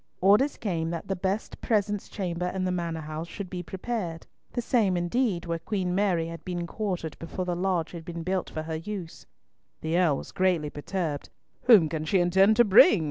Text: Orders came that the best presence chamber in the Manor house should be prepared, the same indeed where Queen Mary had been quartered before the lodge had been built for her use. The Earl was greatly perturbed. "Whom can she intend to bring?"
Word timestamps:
Orders 0.19 0.57
came 0.57 0.89
that 0.89 1.07
the 1.09 1.15
best 1.15 1.61
presence 1.61 2.09
chamber 2.09 2.47
in 2.47 2.63
the 2.63 2.71
Manor 2.71 3.01
house 3.01 3.27
should 3.27 3.51
be 3.51 3.61
prepared, 3.61 4.25
the 4.53 4.59
same 4.59 4.97
indeed 4.97 5.45
where 5.45 5.59
Queen 5.59 5.93
Mary 5.93 6.25
had 6.25 6.43
been 6.43 6.65
quartered 6.65 7.19
before 7.19 7.45
the 7.45 7.55
lodge 7.55 7.91
had 7.91 8.03
been 8.03 8.23
built 8.23 8.49
for 8.49 8.63
her 8.63 8.77
use. 8.77 9.27
The 9.81 9.99
Earl 9.99 10.17
was 10.17 10.31
greatly 10.31 10.71
perturbed. 10.71 11.29
"Whom 11.65 11.87
can 11.87 12.05
she 12.05 12.19
intend 12.19 12.55
to 12.55 12.65
bring?" 12.65 12.99